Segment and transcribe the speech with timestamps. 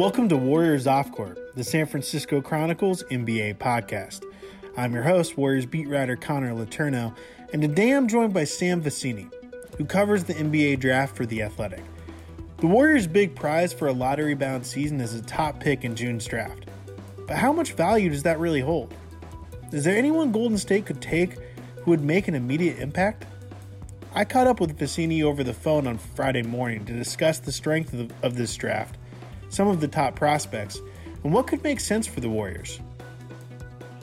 [0.00, 4.24] Welcome to Warriors Off Court, the San Francisco Chronicles NBA podcast.
[4.74, 7.14] I'm your host, Warriors beat writer Connor Letourneau,
[7.52, 9.30] and today I'm joined by Sam Vecenie,
[9.76, 11.84] who covers the NBA draft for The Athletic.
[12.60, 16.24] The Warriors' big prize for a lottery bound season is a top pick in June's
[16.24, 16.64] draft.
[17.26, 18.94] But how much value does that really hold?
[19.70, 21.34] Is there anyone Golden State could take
[21.82, 23.26] who would make an immediate impact?
[24.14, 27.92] I caught up with Vecenie over the phone on Friday morning to discuss the strength
[27.92, 28.96] of, of this draft,
[29.50, 30.80] some of the top prospects,
[31.22, 32.80] and what could make sense for the Warriors.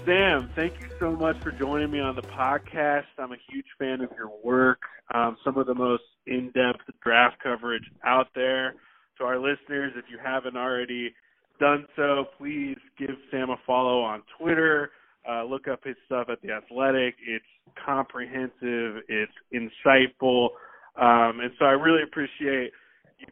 [0.05, 3.05] Sam, thank you so much for joining me on the podcast.
[3.17, 4.79] I'm a huge fan of your work,
[5.13, 8.75] um, some of the most in depth draft coverage out there.
[9.17, 11.13] To our listeners, if you haven't already
[11.59, 14.91] done so, please give Sam a follow on Twitter.
[15.29, 17.15] Uh, look up his stuff at The Athletic.
[17.27, 17.43] It's
[17.85, 20.49] comprehensive, it's insightful.
[20.95, 22.71] Um, and so I really appreciate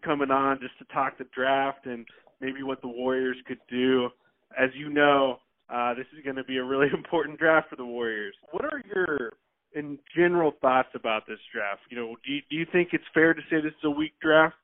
[0.05, 2.05] coming on just to talk the draft and
[2.39, 4.09] maybe what the Warriors could do.
[4.57, 5.37] As you know,
[5.69, 8.35] uh, this is going to be a really important draft for the Warriors.
[8.51, 9.33] What are your,
[9.73, 11.81] in general, thoughts about this draft?
[11.89, 14.13] You know, do you, do you think it's fair to say this is a weak
[14.21, 14.55] draft?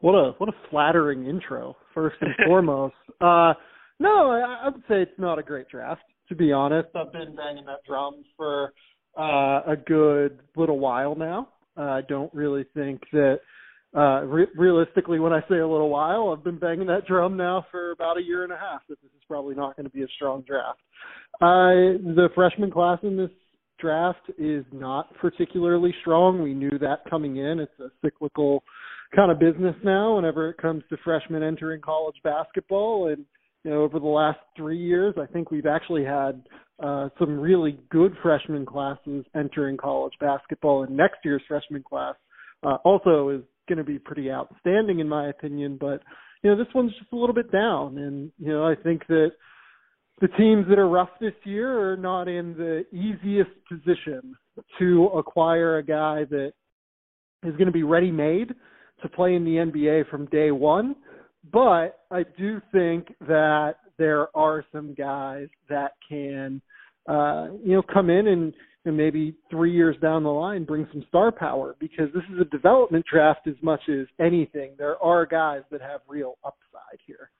[0.00, 2.94] What a what a flattering intro, first and foremost.
[3.20, 3.54] Uh
[3.98, 6.90] no, I, I would say it's not a great draft, to be honest.
[6.94, 8.72] I've been banging that drum for
[9.18, 11.48] uh a good little while now.
[11.76, 13.40] Uh, I don't really think that
[13.96, 17.64] uh re- realistically when I say a little while, I've been banging that drum now
[17.70, 20.02] for about a year and a half that this is probably not going to be
[20.02, 20.80] a strong draft.
[21.40, 23.30] Uh the freshman class in this
[23.78, 26.42] draft is not particularly strong.
[26.42, 27.60] We knew that coming in.
[27.60, 28.62] It's a cyclical
[29.14, 33.24] kind of business now whenever it comes to freshmen entering college basketball and
[33.64, 36.42] you know over the last 3 years I think we've actually had
[36.82, 42.16] uh some really good freshman classes entering college basketball and next year's freshman class
[42.62, 46.02] uh also is going to be pretty outstanding in my opinion but
[46.42, 49.32] you know this one's just a little bit down and you know I think that
[50.20, 54.34] the teams that are rough this year are not in the easiest position
[54.78, 56.52] to acquire a guy that
[57.44, 58.52] is going to be ready made
[59.02, 60.96] to play in the NBA from day one.
[61.52, 66.60] But I do think that there are some guys that can,
[67.08, 68.52] uh, you know, come in and,
[68.84, 72.44] and maybe three years down the line bring some star power because this is a
[72.44, 74.72] development draft as much as anything.
[74.78, 77.30] There are guys that have real upside here.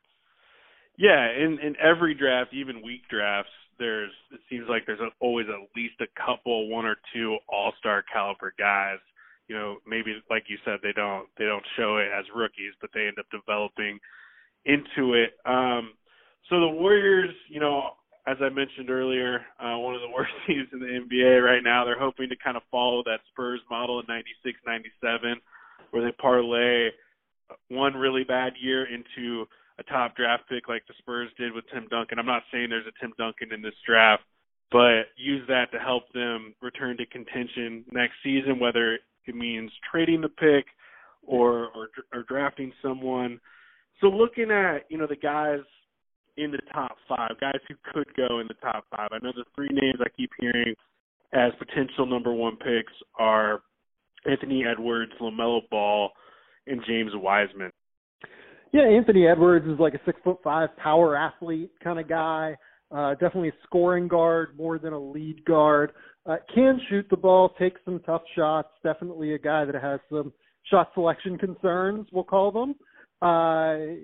[0.97, 5.47] Yeah, in in every draft, even weak drafts, there's it seems like there's a, always
[5.49, 8.99] at least a couple, one or two all-star caliber guys.
[9.47, 12.91] You know, maybe like you said, they don't they don't show it as rookies, but
[12.93, 13.99] they end up developing
[14.65, 15.31] into it.
[15.47, 15.95] Um,
[16.51, 17.83] so the Warriors, you know,
[18.29, 21.85] as I mentioned earlier, uh, one of the worst teams in the NBA right now.
[21.85, 25.41] They're hoping to kind of follow that Spurs model in '96, '97,
[25.91, 26.91] where they parlay
[27.69, 29.47] one really bad year into
[29.79, 32.19] a top draft pick like the Spurs did with Tim Duncan.
[32.19, 34.23] I'm not saying there's a Tim Duncan in this draft,
[34.71, 40.21] but use that to help them return to contention next season, whether it means trading
[40.21, 40.67] the pick
[41.27, 43.41] or or, or drafting someone.
[44.01, 45.61] So looking at you know the guys
[46.39, 49.09] in the top five, guys who could go in the top five.
[49.13, 50.75] I know the three names I keep hearing
[51.33, 53.61] as potential number one picks are
[54.25, 56.11] Anthony Edwards, LaMelo Ball,
[56.67, 57.71] and James Wiseman.
[58.73, 62.57] Yeah, Anthony Edwards is like a six foot five power athlete kind of guy.
[62.91, 65.93] Uh, definitely a scoring guard more than a lead guard.
[66.25, 68.69] Uh, can shoot the ball, take some tough shots.
[68.83, 70.33] Definitely a guy that has some
[70.71, 72.07] shot selection concerns.
[72.13, 72.75] We'll call them.
[73.21, 73.97] Uh,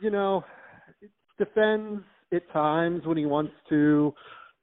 [0.00, 0.44] you know,
[1.40, 2.02] defends
[2.32, 4.14] at times when he wants to.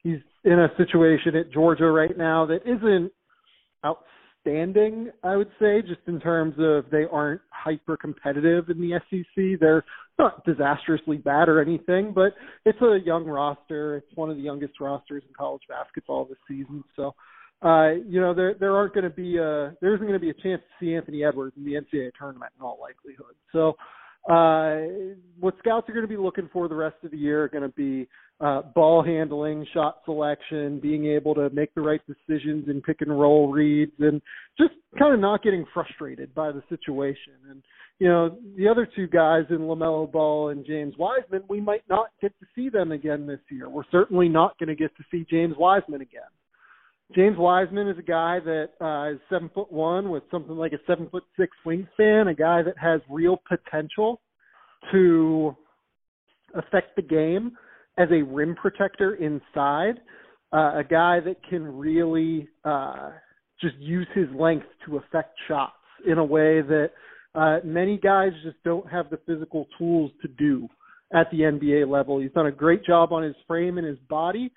[0.03, 3.11] He's in a situation at Georgia right now that isn't
[3.85, 9.59] outstanding, I would say, just in terms of they aren't hyper competitive in the SEC.
[9.59, 9.83] They're
[10.17, 12.33] not disastrously bad or anything, but
[12.65, 13.97] it's a young roster.
[13.97, 16.83] It's one of the youngest rosters in college basketball this season.
[16.95, 17.13] So,
[17.61, 20.29] uh, you know, there there aren't going to be a there isn't going to be
[20.29, 23.35] a chance to see Anthony Edwards in the NCAA tournament in all likelihood.
[23.51, 23.75] So,
[24.27, 24.77] uh,
[25.39, 27.63] what scouts are going to be looking for the rest of the year are going
[27.63, 28.07] to be
[28.39, 33.19] uh, ball handling, shot selection, being able to make the right decisions in pick and
[33.19, 34.21] roll reads, and
[34.59, 37.33] just kind of not getting frustrated by the situation.
[37.49, 37.63] And
[37.99, 42.09] you know, the other two guys in LaMelo Ball and James Wiseman, we might not
[42.21, 43.69] get to see them again this year.
[43.69, 46.21] We're certainly not going to get to see James Wiseman again.
[47.15, 50.79] James Wiseman is a guy that uh, is seven foot one with something like a
[50.85, 54.19] seven foot six wingspan, a guy that has real potential
[54.91, 55.55] to
[56.55, 57.53] affect the game
[57.97, 60.01] as a rim protector inside,
[60.53, 63.11] uh, a guy that can really uh,
[63.59, 65.73] just use his length to affect shots
[66.05, 66.91] in a way that
[67.35, 70.67] uh, many guys just don't have the physical tools to do
[71.13, 72.19] at the NBA level.
[72.19, 74.51] He's done a great job on his frame and his body,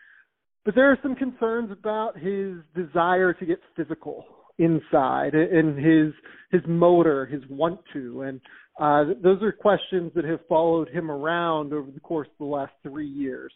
[0.65, 4.25] but there are some concerns about his desire to get physical
[4.59, 6.13] inside and his
[6.51, 8.41] his motor, his want to, and
[8.81, 12.73] uh, those are questions that have followed him around over the course of the last
[12.83, 13.53] three years.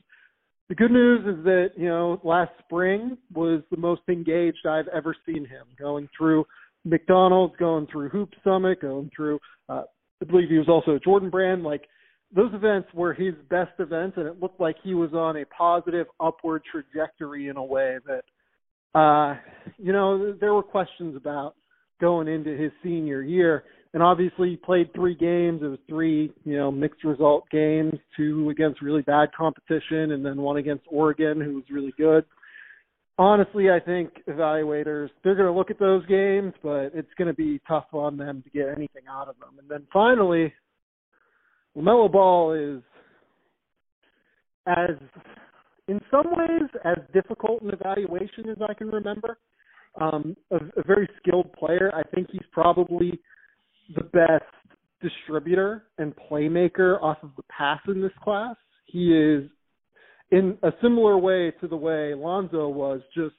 [0.68, 5.14] The good news is that you know last spring was the most engaged I've ever
[5.26, 6.44] seen him, going through
[6.84, 9.40] McDonald's, going through Hoop Summit, going through.
[9.68, 9.82] Uh,
[10.22, 11.64] I believe he was also a Jordan Brand.
[11.64, 11.82] Like
[12.34, 16.06] those events were his best events, and it looked like he was on a positive
[16.18, 19.36] upward trajectory in a way that, uh,
[19.78, 21.54] you know, there were questions about
[22.00, 23.64] going into his senior year.
[23.92, 25.62] And obviously, he played three games.
[25.62, 30.38] It was three, you know, mixed result games, two against really bad competition, and then
[30.38, 32.24] one against Oregon, who was really good.
[33.16, 37.34] Honestly, I think evaluators they're going to look at those games, but it's going to
[37.34, 39.60] be tough on them to get anything out of them.
[39.60, 40.52] And then finally,
[41.76, 42.82] LaMelo Ball is
[44.66, 44.96] as
[45.88, 49.38] in some ways as difficult an evaluation as I can remember.
[50.00, 51.92] Um, a, a very skilled player.
[51.94, 53.20] I think he's probably
[53.94, 54.42] the best
[55.00, 58.56] distributor and playmaker off of the pass in this class.
[58.86, 59.48] He is
[60.30, 63.34] in a similar way to the way Lonzo was just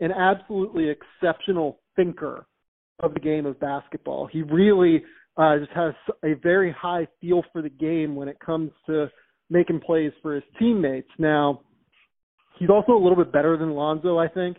[0.00, 2.46] an absolutely exceptional thinker
[3.00, 4.26] of the game of basketball.
[4.26, 5.02] He really
[5.36, 5.94] uh, just has
[6.24, 9.08] a very high feel for the game when it comes to
[9.50, 11.08] making plays for his teammates.
[11.18, 11.60] Now,
[12.58, 14.58] he's also a little bit better than Lonzo, I think,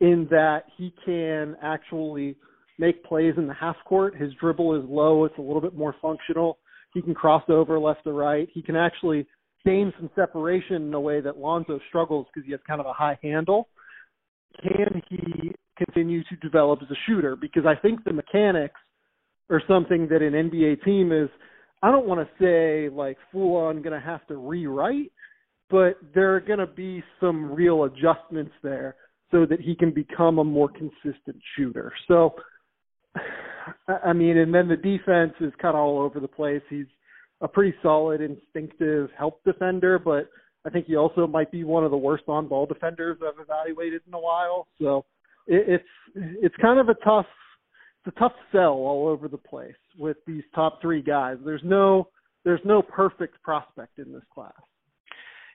[0.00, 2.36] in that he can actually
[2.78, 4.16] make plays in the half court.
[4.16, 6.58] His dribble is low, it's a little bit more functional.
[6.92, 8.48] He can cross over left to right.
[8.52, 9.26] He can actually
[9.64, 12.92] gain some separation in a way that Lonzo struggles because he has kind of a
[12.92, 13.68] high handle.
[14.62, 17.34] Can he continue to develop as a shooter?
[17.34, 18.80] Because I think the mechanics
[19.50, 21.28] or something that an NBA team is
[21.82, 25.12] I don't want to say like full on going to have to rewrite,
[25.70, 28.96] but there are going to be some real adjustments there
[29.30, 31.92] so that he can become a more consistent shooter.
[32.08, 32.34] So
[34.04, 36.62] I mean, and then the defense is kind of all over the place.
[36.68, 36.86] He's
[37.40, 40.28] a pretty solid instinctive help defender, but
[40.66, 44.02] I think he also might be one of the worst on ball defenders I've evaluated
[44.06, 44.66] in a while.
[44.80, 45.04] So
[45.46, 45.80] it,
[46.16, 47.26] it's it's kind of a tough
[48.04, 51.36] it's a tough sell all over the place with these top three guys.
[51.44, 52.08] There's no
[52.44, 54.52] there's no perfect prospect in this class.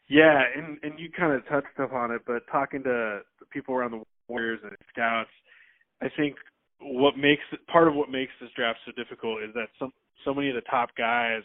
[0.08, 3.20] Yeah, and and you kind of touched upon it, but talking to
[3.52, 5.30] people around the Warriors and scouts,
[6.02, 6.36] I think
[6.82, 9.92] what makes part of what makes this draft so difficult is that some
[10.26, 11.44] so many of the top guys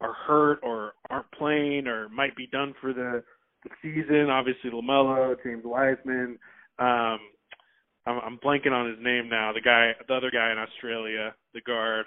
[0.00, 3.22] are hurt or aren't playing or might be done for the,
[3.64, 4.30] the season.
[4.30, 6.38] Obviously, Lamelo, James Wiseman.
[6.78, 7.18] Um,
[8.10, 9.52] I'm, I'm blanking on his name now.
[9.52, 12.06] The guy, the other guy in Australia, the guard.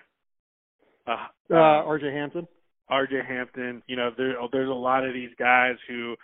[1.08, 2.48] Uh, uh, um, RJ Hampton.
[2.92, 3.82] RJ Hampton.
[3.88, 6.16] You know, there, there's a lot of these guys who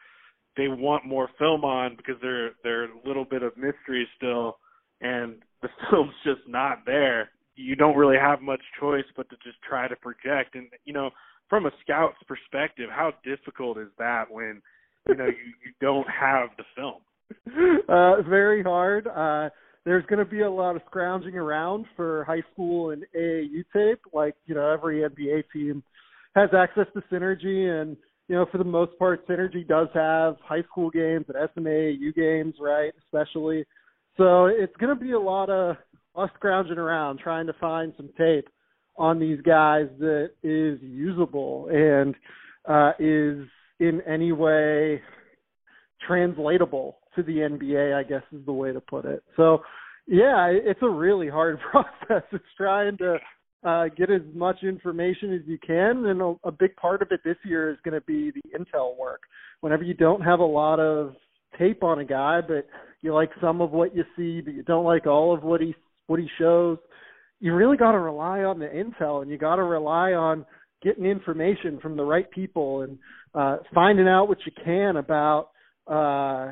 [0.57, 4.57] they want more film on because they're they're a little bit of mystery still,
[5.01, 7.29] and the film's just not there.
[7.55, 10.55] You don't really have much choice but to just try to project.
[10.55, 11.11] And you know,
[11.49, 14.61] from a scout's perspective, how difficult is that when
[15.07, 17.01] you know you, you don't have the film?
[17.89, 19.07] Uh, very hard.
[19.07, 19.49] Uh,
[19.85, 24.01] there's going to be a lot of scrounging around for high school and AAU tape.
[24.13, 25.83] Like you know, every NBA team
[26.35, 30.63] has access to Synergy, and you know, for the most part, Synergy does have high
[30.63, 32.93] school games and SMA AAU games, right?
[33.05, 33.65] Especially,
[34.17, 35.77] so it's going to be a lot of
[36.15, 38.47] us scrounging around trying to find some tape
[38.97, 42.15] on these guys that is usable and
[42.67, 43.47] uh, is
[43.79, 45.01] in any way
[46.05, 49.23] translatable to the NBA, I guess is the way to put it.
[49.35, 49.59] So,
[50.07, 52.23] yeah, it's a really hard process.
[52.31, 53.17] It's trying to
[53.63, 57.21] uh, get as much information as you can, and a, a big part of it
[57.23, 59.21] this year is going to be the intel work.
[59.61, 61.15] Whenever you don't have a lot of
[61.57, 62.67] tape on a guy, but
[63.01, 65.75] you like some of what you see, but you don't like all of what he
[66.07, 66.77] what he shows,
[67.39, 70.45] you really got to rely on the intel and you got to rely on
[70.81, 72.97] getting information from the right people and
[73.35, 75.49] uh, finding out what you can about
[75.87, 76.51] uh,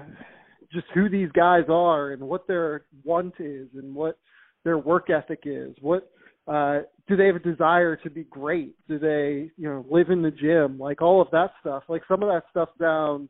[0.72, 4.18] just who these guys are and what their want is and what
[4.64, 5.76] their work ethic is.
[5.82, 6.12] What
[6.48, 8.76] uh, do they have a desire to be great?
[8.88, 10.80] Do they, you know, live in the gym?
[10.80, 11.84] Like all of that stuff.
[11.88, 13.30] Like some of that stuff sounds.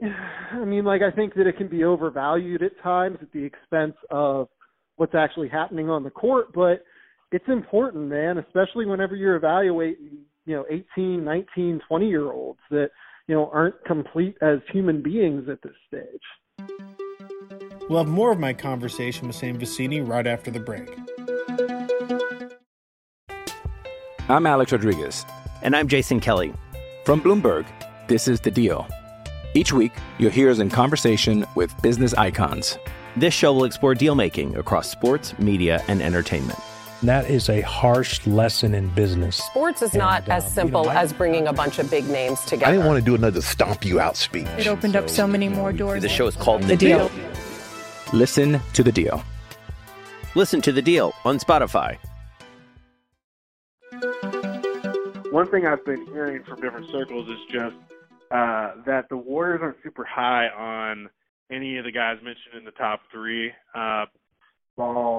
[0.52, 3.96] I mean, like I think that it can be overvalued at times at the expense
[4.10, 4.48] of
[4.96, 6.84] what's actually happening on the court, but
[7.32, 12.90] it's important, man, especially whenever you're evaluating, you know, 18, 19, 20 year olds that,
[13.30, 16.68] you know, aren't complete as human beings at this stage.
[17.88, 20.88] We'll have more of my conversation with Sam Vecenie right after the break.
[24.28, 25.24] I'm Alex Rodriguez.
[25.62, 26.52] And I'm Jason Kelly.
[27.04, 27.66] From Bloomberg,
[28.08, 28.88] this is The Deal.
[29.54, 32.78] Each week, you'll hear us in conversation with business icons.
[33.14, 36.58] This show will explore deal making across sports, media, and entertainment.
[37.02, 39.36] That is a harsh lesson in business.
[39.36, 41.90] Sports is not And, uh, as you simple know, I- as bringing a bunch of
[41.90, 42.66] big names together.
[42.70, 44.46] I didn't want to do another stomp you out speech.
[44.58, 46.02] It opened up so many more doors.
[46.02, 47.10] The show is called The Deal.
[48.12, 49.24] Listen to The Deal.
[50.36, 51.96] Listen to the deal on Spotify.
[55.32, 57.74] One thing I've been hearing from different circles is just
[58.30, 61.08] uh, that the Warriors aren't super high on
[61.50, 64.06] any of the guys mentioned in the top three, uh,
[64.76, 65.09] Ball,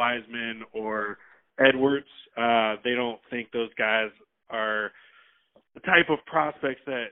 [0.00, 1.18] Wiseman, or
[1.58, 2.08] Edwards.
[2.36, 4.08] Uh, they don't think those guys
[4.48, 4.90] are
[5.74, 7.08] the type of prospects that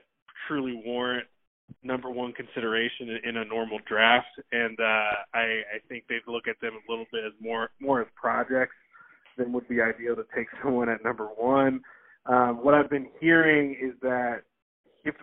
[0.47, 1.27] truly warrant
[1.83, 6.47] number one consideration in, in a normal draft, and uh, I, I think they look
[6.47, 8.75] at them a little bit as more more as projects
[9.37, 11.81] than would be ideal to take someone at number one.
[12.25, 14.41] Um, what I've been hearing is that
[15.05, 15.15] if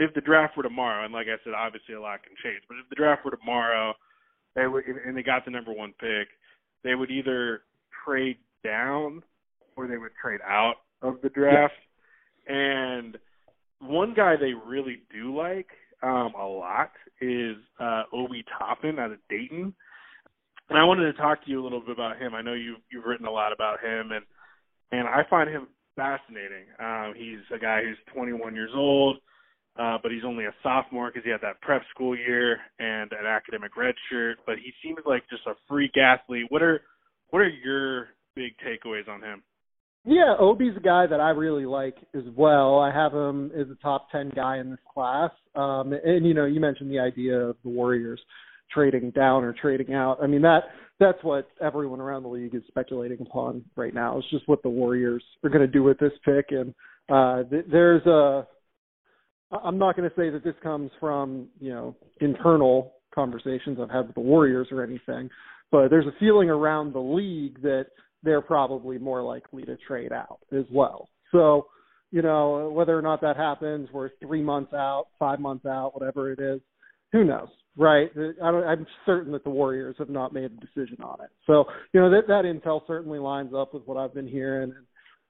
[0.00, 2.78] if the draft were tomorrow, and like I said, obviously a lot can change, but
[2.82, 3.94] if the draft were tomorrow,
[4.56, 6.28] they would, and they got the number one pick,
[6.84, 7.62] they would either
[8.04, 9.22] trade down
[9.76, 11.74] or they would trade out of the draft.
[12.46, 13.16] And
[13.80, 15.68] one guy they really do like
[16.02, 19.74] um, a lot is uh, Obi Toppin out of Dayton.
[20.68, 22.34] And I wanted to talk to you a little bit about him.
[22.34, 24.24] I know you've you've written a lot about him, and
[24.90, 26.64] and I find him fascinating.
[26.78, 29.18] Um, he's a guy who's 21 years old,
[29.78, 33.26] uh, but he's only a sophomore because he had that prep school year and an
[33.26, 34.38] academic red shirt.
[34.46, 36.46] But he seems like just a freak athlete.
[36.48, 36.82] What are
[37.30, 39.42] what are your big takeaways on him?
[40.04, 42.80] Yeah, Obi's a guy that I really like as well.
[42.80, 45.30] I have him as a top ten guy in this class.
[45.54, 48.20] Um, and you know, you mentioned the idea of the Warriors
[48.72, 50.18] trading down or trading out.
[50.22, 50.64] I mean that
[50.98, 54.18] that's what everyone around the league is speculating upon right now.
[54.18, 56.46] It's just what the Warriors are going to do with this pick.
[56.50, 56.74] And
[57.08, 58.46] uh, th- there's a
[59.52, 64.06] I'm not going to say that this comes from you know internal conversations I've had
[64.06, 65.28] with the Warriors or anything,
[65.70, 67.86] but there's a feeling around the league that
[68.22, 71.08] they're probably more likely to trade out as well.
[71.32, 71.66] So,
[72.10, 76.30] you know, whether or not that happens, we're three months out, five months out, whatever
[76.30, 76.60] it is,
[77.10, 78.10] who knows, right?
[78.16, 81.30] I don't, I'm certain that the Warriors have not made a decision on it.
[81.46, 84.74] So, you know, that that intel certainly lines up with what I've been hearing.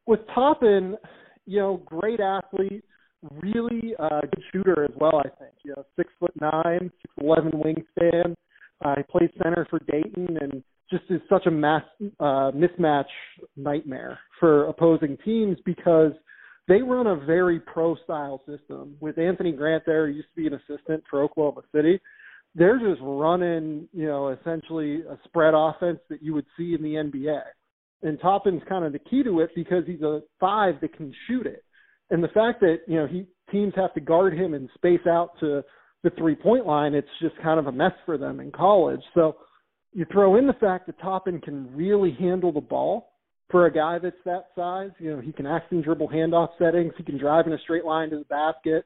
[0.07, 0.97] With Toppin,
[1.47, 2.85] you know, great athlete,
[3.43, 5.19] really uh, good shooter as well.
[5.19, 8.35] I think, you know, six foot nine, six eleven wingspan.
[8.85, 11.83] Uh, he plays center for Dayton and just is such a mass
[12.21, 13.05] uh, mismatch
[13.57, 16.13] nightmare for opposing teams because
[16.69, 18.97] they run a very pro style system.
[19.01, 22.01] With Anthony Grant there, who used to be an assistant for Oklahoma City.
[22.55, 26.95] They're just running, you know, essentially a spread offense that you would see in the
[26.95, 27.41] NBA.
[28.03, 31.47] And Toppin's kind of the key to it because he's a five that can shoot
[31.47, 31.65] it.
[32.13, 35.31] And the fact that, you know, he teams have to guard him and space out
[35.41, 35.65] to
[36.05, 39.01] the three point line, it's just kind of a mess for them in college.
[39.15, 39.37] So
[39.93, 43.13] you throw in the fact that Toppin can really handle the ball
[43.51, 44.91] for a guy that's that size.
[44.99, 46.93] You know, he can act in dribble handoff settings.
[46.99, 48.85] He can drive in a straight line to the basket.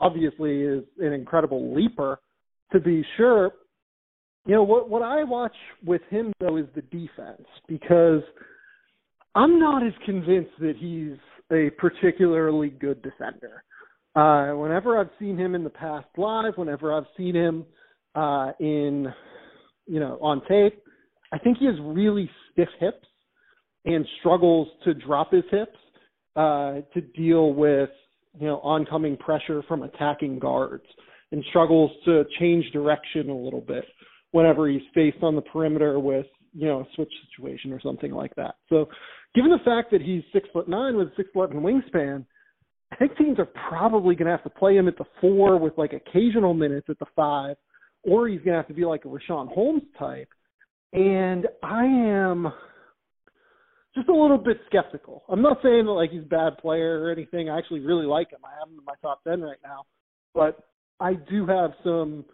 [0.00, 2.18] Obviously, is an incredible leaper
[2.72, 3.52] to be sure.
[4.46, 4.90] You know what?
[4.90, 5.54] What I watch
[5.84, 8.22] with him though is the defense because
[9.36, 11.18] I'm not as convinced that he's
[11.52, 13.64] a particularly good defender.
[14.14, 17.64] Uh, whenever I've seen him in the past live, whenever I've seen him
[18.14, 19.12] uh, in
[19.86, 20.82] you know, on tape.
[21.32, 23.06] I think he has really stiff hips
[23.84, 25.76] and struggles to drop his hips
[26.36, 27.90] uh, to deal with,
[28.38, 30.84] you know, oncoming pressure from attacking guards
[31.32, 33.84] and struggles to change direction a little bit
[34.32, 38.34] whenever he's faced on the perimeter with, you know, a switch situation or something like
[38.36, 38.54] that.
[38.68, 38.88] So
[39.34, 42.24] given the fact that he's six foot nine with a six eleven wingspan,
[42.92, 45.92] I think teams are probably gonna have to play him at the four with like
[45.92, 47.56] occasional minutes at the five
[48.04, 50.28] or he's going to have to be like a Richaun Holmes type.
[50.92, 52.52] And I am
[53.94, 55.24] just a little bit skeptical.
[55.28, 57.48] I'm not saying that like he's a bad player or anything.
[57.48, 58.40] I actually really like him.
[58.44, 59.84] I have him in my top ten right now,
[60.34, 60.58] but
[61.00, 62.24] I do have some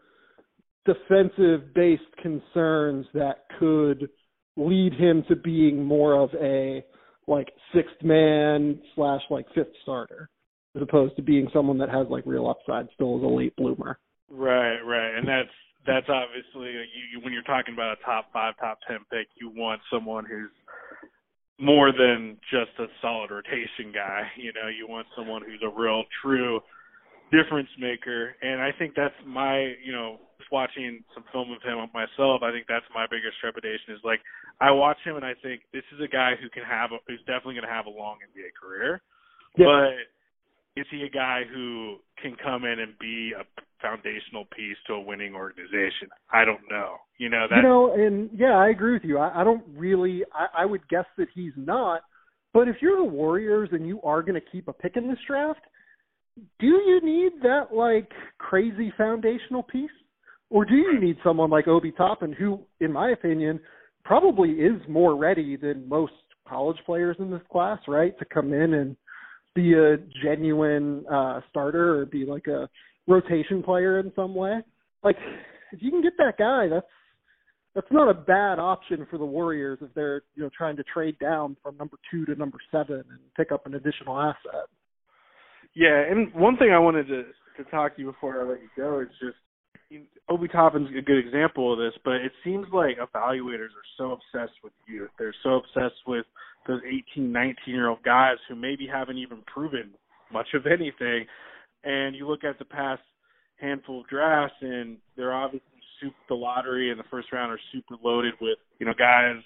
[0.86, 4.08] defensive based concerns that could
[4.56, 6.84] lead him to being more of a
[7.26, 10.28] like sixth man slash like fifth starter
[10.76, 13.98] as opposed to being someone that has like real upside still as a late bloomer.
[14.30, 15.50] Right, right, and that's
[15.86, 19.80] that's obviously you, when you're talking about a top five, top ten pick, you want
[19.92, 20.50] someone who's
[21.58, 24.22] more than just a solid rotation guy.
[24.36, 26.60] You know, you want someone who's a real, true
[27.30, 30.18] difference maker, and I think that's my, you know,
[30.50, 32.42] watching some film of him myself.
[32.42, 34.20] I think that's my biggest trepidation is like
[34.60, 37.20] I watch him and I think this is a guy who can have, a, who's
[37.20, 39.00] definitely going to have a long NBA career,
[39.56, 39.66] yeah.
[39.66, 43.44] but is he a guy who can come in and be a
[43.82, 46.08] foundational piece to a winning organization?
[46.32, 46.96] I don't know.
[47.18, 47.56] You know that.
[47.56, 49.18] You know, and yeah, I agree with you.
[49.18, 50.22] I, I don't really.
[50.32, 52.02] I, I would guess that he's not.
[52.52, 55.18] But if you're the Warriors and you are going to keep a pick in this
[55.26, 55.60] draft,
[56.58, 59.90] do you need that like crazy foundational piece,
[60.48, 63.60] or do you need someone like Obi Toppin, who, in my opinion,
[64.04, 66.12] probably is more ready than most
[66.48, 68.96] college players in this class, right, to come in and
[69.54, 72.68] be a genuine uh starter or be like a
[73.06, 74.60] rotation player in some way.
[75.02, 75.16] Like
[75.72, 76.86] if you can get that guy, that's
[77.74, 81.18] that's not a bad option for the Warriors if they're you know trying to trade
[81.18, 84.68] down from number two to number seven and pick up an additional asset.
[85.74, 87.24] Yeah, and one thing I wanted to
[87.56, 89.36] to talk to you before I let you go is just
[90.28, 94.56] Obi Toppin's a good example of this, but it seems like evaluators are so obsessed
[94.62, 95.10] with youth.
[95.18, 96.24] They're so obsessed with
[96.66, 99.90] those 18, 19 year old guys who maybe haven't even proven
[100.32, 101.26] much of anything.
[101.82, 103.02] And you look at the past
[103.56, 105.66] handful of drafts, and they're obviously
[106.00, 109.42] super the lottery and the first round are super loaded with you know guys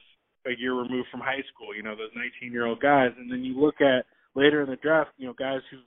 [0.46, 1.74] a year removed from high school.
[1.74, 4.04] You know those 19 year old guys, and then you look at
[4.34, 5.80] later in the draft, you know guys who've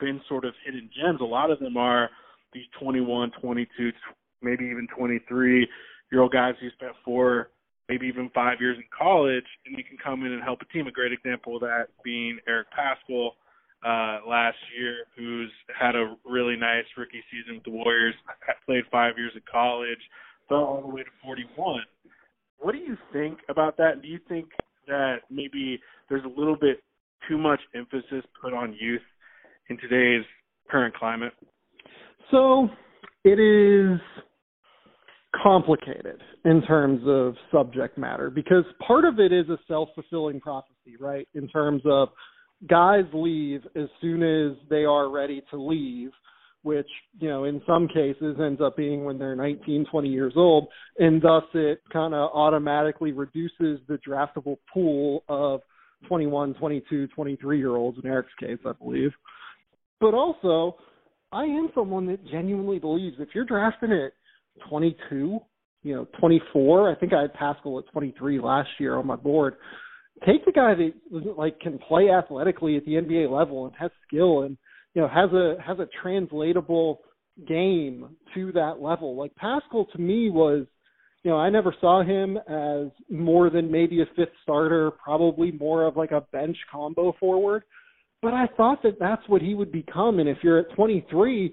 [0.00, 1.20] been sort of hidden gems.
[1.20, 2.10] A lot of them are
[2.52, 3.92] these 21, 22,
[4.42, 5.68] maybe even 23
[6.10, 7.50] year old guys who spent four
[7.90, 10.86] maybe even five years in college, and he can come in and help a team.
[10.86, 13.30] A great example of that being Eric Paschall
[13.84, 18.14] uh, last year, who's had a really nice rookie season with the Warriors,
[18.64, 19.98] played five years in college,
[20.48, 21.80] fell all the way to 41.
[22.60, 24.02] What do you think about that?
[24.02, 24.46] Do you think
[24.86, 26.84] that maybe there's a little bit
[27.28, 29.02] too much emphasis put on youth
[29.70, 30.24] in today's
[30.68, 31.32] current climate?
[32.30, 32.68] So
[33.24, 33.98] it is
[35.42, 41.26] complicated in terms of subject matter because part of it is a self-fulfilling prophecy, right?
[41.34, 42.08] In terms of
[42.68, 46.10] guys leave as soon as they are ready to leave,
[46.62, 50.68] which, you know, in some cases ends up being when they're 19, 20 years old,
[50.98, 55.60] and thus it kind of automatically reduces the draftable pool of
[56.06, 59.12] 21, 22, 23 year olds in Eric's case, I believe.
[60.00, 60.76] But also,
[61.32, 64.12] I am someone that genuinely believes if you're drafting at
[64.68, 65.38] 22,
[65.82, 66.90] you know, 24.
[66.90, 69.54] I think I had Paschall at 23 last year on my board.
[70.26, 74.42] Take the guy that like can play athletically at the NBA level and has skill
[74.42, 74.58] and
[74.94, 77.00] you know has a has a translatable
[77.48, 79.16] game to that level.
[79.16, 80.66] Like Paschall to me was,
[81.22, 85.86] you know, I never saw him as more than maybe a fifth starter, probably more
[85.86, 87.62] of like a bench combo forward.
[88.22, 90.18] But I thought that that's what he would become.
[90.18, 91.52] And if you're at 23,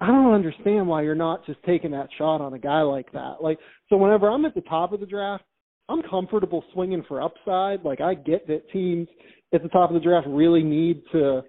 [0.00, 3.36] I don't understand why you're not just taking that shot on a guy like that.
[3.40, 5.44] Like, so whenever I'm at the top of the draft,
[5.88, 7.84] I'm comfortable swinging for upside.
[7.84, 9.08] Like, I get that teams
[9.52, 11.42] at the top of the draft really need to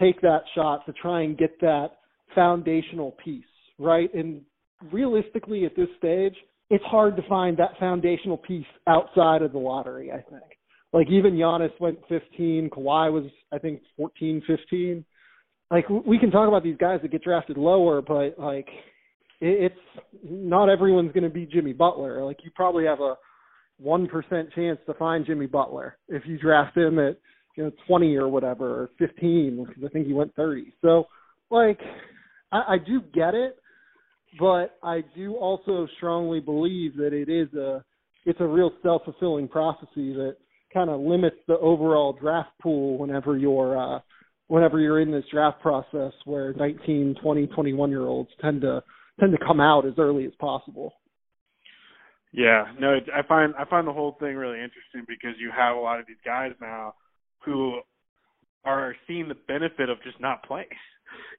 [0.00, 1.88] take that shot to try and get that
[2.34, 3.44] foundational piece,
[3.78, 4.12] right?
[4.14, 4.42] And
[4.90, 6.34] realistically, at this stage,
[6.70, 10.44] it's hard to find that foundational piece outside of the lottery, I think.
[10.92, 15.04] Like, even Giannis went 15, Kawhi was, I think, 14, 15
[15.70, 18.68] like we can talk about these guys that get drafted lower, but like
[19.40, 19.74] it's
[20.22, 22.24] not everyone's going to be Jimmy Butler.
[22.24, 23.14] Like you probably have a
[23.78, 27.18] one percent chance to find Jimmy Butler if you draft him at
[27.56, 30.72] you know twenty or whatever or fifteen because I think he went thirty.
[30.82, 31.06] So
[31.50, 31.78] like
[32.50, 33.56] I, I do get it,
[34.40, 37.84] but I do also strongly believe that it is a
[38.26, 40.36] it's a real self fulfilling prophecy that
[40.72, 44.00] kind of limits the overall draft pool whenever you're uh
[44.48, 48.82] whenever you're in this draft process where 19, 20, 21 year olds tend to
[49.18, 50.92] tend to come out as early as possible.
[52.32, 55.80] Yeah, no, I find I find the whole thing really interesting because you have a
[55.80, 56.94] lot of these guys now
[57.44, 57.80] who
[58.64, 60.66] are seeing the benefit of just not playing.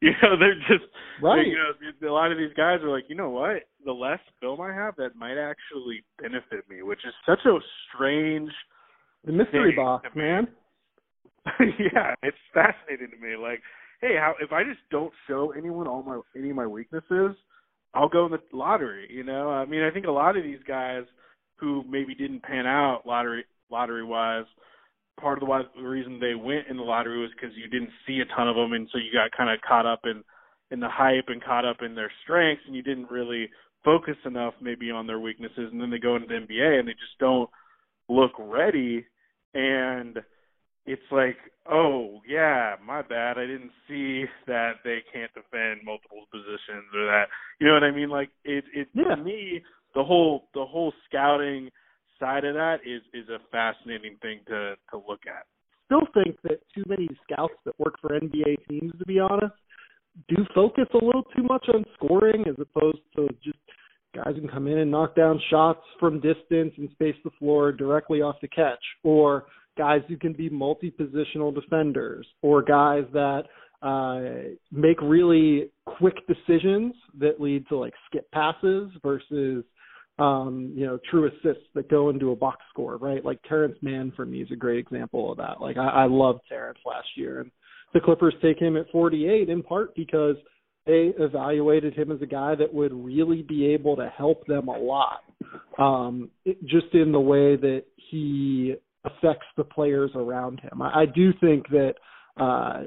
[0.01, 0.83] You know, they're just
[1.21, 1.47] right.
[1.47, 3.63] You know, a lot of these guys are like, you know what?
[3.85, 8.51] The less film I have, that might actually benefit me, which is such a strange
[9.25, 10.47] The mystery box, man.
[11.59, 13.35] yeah, it's fascinating to me.
[13.35, 13.61] Like,
[14.01, 17.35] hey, how if I just don't show anyone all my any of my weaknesses,
[17.93, 19.07] I'll go in the lottery.
[19.11, 21.03] You know, I mean, I think a lot of these guys
[21.57, 24.45] who maybe didn't pan out lottery lottery wise,
[25.19, 27.91] part of the, why, the reason they went in the lottery was because you didn't
[28.07, 30.23] see a ton of them, and so you got kind of caught up in
[30.71, 33.49] in the hype and caught up in their strengths, and you didn't really
[33.83, 36.93] focus enough maybe on their weaknesses, and then they go into the NBA and they
[36.93, 37.49] just don't
[38.11, 39.05] look ready,
[39.53, 40.17] and
[40.85, 41.37] it's like,
[41.69, 43.37] oh yeah, my bad.
[43.37, 47.25] I didn't see that they can't defend multiple positions or that.
[47.59, 48.09] You know what I mean?
[48.09, 49.15] Like it it Yeah.
[49.15, 49.63] to me
[49.95, 51.69] the whole the whole scouting
[52.19, 55.45] side of that is is a fascinating thing to to look at.
[55.85, 59.53] Still think that too many scouts that work for NBA teams, to be honest,
[60.29, 63.59] do focus a little too much on scoring as opposed to just
[64.15, 68.21] guys can come in and knock down shots from distance and space the floor directly
[68.21, 69.45] off the catch, or
[69.77, 73.43] guys who can be multi-positional defenders, or guys that
[73.81, 79.63] uh, make really quick decisions that lead to like skip passes versus
[80.19, 83.25] um, you know, true assists that go into a box score, right?
[83.25, 85.59] Like Terance Mann for me is a great example of that.
[85.59, 87.51] Like I, I loved Terance last year, and
[87.93, 90.35] the Clippers take him at 48 in part because
[90.85, 94.77] they evaluated him as a guy that would really be able to help them a
[94.77, 95.21] lot,
[95.77, 100.81] um, it, just in the way that he affects the players around him.
[100.81, 101.93] I, I do think that
[102.37, 102.83] uh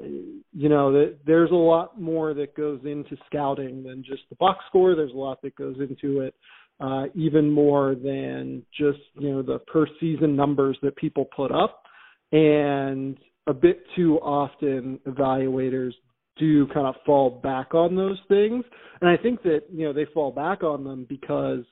[0.53, 4.65] you know that there's a lot more that goes into scouting than just the box
[4.67, 6.33] score there's a lot that goes into it
[6.79, 11.83] uh even more than just you know the per season numbers that people put up
[12.31, 15.93] and a bit too often evaluators
[16.37, 18.63] do kind of fall back on those things.
[19.01, 21.63] And i think that you know they fall back on them because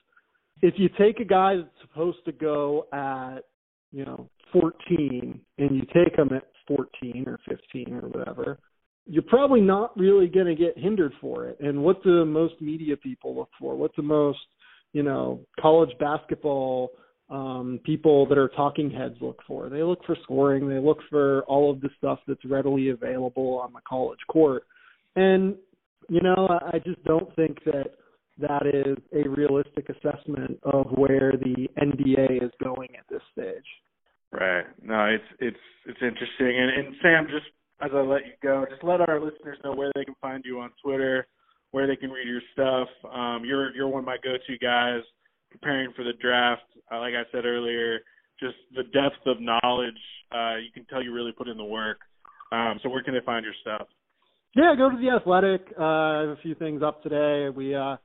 [0.62, 3.40] if you take a guy that's supposed to go at
[3.92, 8.60] you know 14 and you take him at 14 or 15 or whatever
[9.06, 11.58] you're probably not really going to get hindered for it.
[11.60, 13.76] And what do most media people look for?
[13.76, 14.40] What's the most
[14.94, 16.92] you know college basketball
[17.30, 21.44] um people that are talking heads look for they look for scoring they look for
[21.44, 24.64] all of the stuff that's readily available on the college court
[25.16, 25.56] and
[26.10, 27.92] you know i just don't think that
[28.40, 33.66] that is a realistic assessment of where the NBA is going at this stage.
[34.32, 34.66] Right.
[34.82, 36.60] No, it's it's it's interesting.
[36.60, 37.46] And and Sam, just
[37.82, 40.60] as I let you go, just let our listeners know where they can find you
[40.60, 41.28] on Twitter,
[41.72, 42.88] where they can read your stuff.
[43.14, 45.02] Um, you're you're one of my go-to guys
[45.54, 46.64] preparing for the draft.
[46.92, 48.00] Uh, like I said earlier,
[48.40, 50.02] just the depth of knowledge.
[50.34, 52.00] Uh, you can tell you really put in the work.
[52.52, 53.88] Um, so where can they find your stuff?
[54.56, 55.74] Yeah, go to the Athletic.
[55.80, 57.50] Uh, I have a few things up today.
[57.50, 57.98] We uh,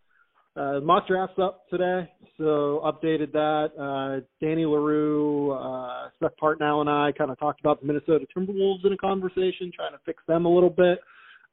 [0.57, 3.71] uh, mock drafts up today, so updated that.
[3.79, 8.85] Uh, Danny Leroux, uh, Seth Partnow, and I kind of talked about the Minnesota Timberwolves
[8.85, 11.01] in a conversation, trying to fix them a little bit.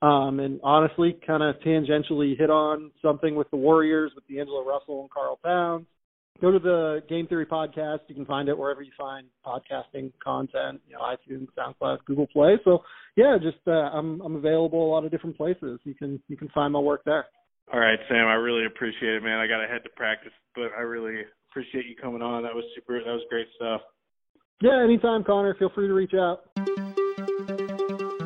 [0.01, 5.01] Um, and honestly, kind of tangentially hit on something with the Warriors with D'Angelo Russell
[5.01, 5.85] and Karl Towns.
[6.41, 7.99] Go to the Game Theory podcast.
[8.07, 12.57] You can find it wherever you find podcasting content, you know, iTunes, SoundCloud, Google Play.
[12.65, 12.79] So
[13.15, 15.79] yeah, just uh, I'm I'm available a lot of different places.
[15.85, 17.25] You can you can find my work there.
[17.73, 18.27] All right, Sam.
[18.27, 19.39] I really appreciate it, man.
[19.39, 22.43] I got to head to practice, but I really appreciate you coming on.
[22.43, 22.99] That was super.
[22.99, 23.81] That was great stuff.
[24.61, 25.55] Yeah, anytime, Connor.
[25.57, 26.41] Feel free to reach out.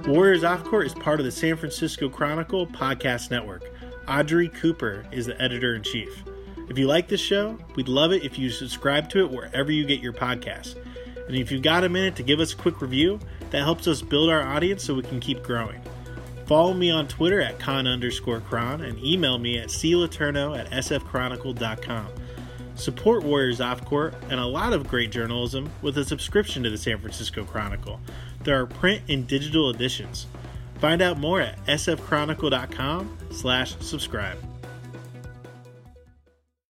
[0.10, 3.70] Warriors Off Court is part of the San Francisco Chronicle podcast network.
[4.08, 6.24] Audrey Cooper is the editor in chief.
[6.68, 9.86] If you like this show, we'd love it if you subscribe to it wherever you
[9.86, 10.76] get your podcasts.
[11.28, 13.20] And if you've got a minute to give us a quick review,
[13.52, 15.80] that helps us build our audience so we can keep growing.
[16.48, 22.08] Follow me on Twitter at con underscore cron and email me at cletourneau at sfchronicle.com.
[22.74, 26.78] Support Warriors Off Court and a lot of great journalism with a subscription to the
[26.80, 28.00] San Francisco Chronicle.
[28.44, 30.28] There are print and digital editions.
[30.80, 34.38] Find out more at sfchronicle.com slash subscribe.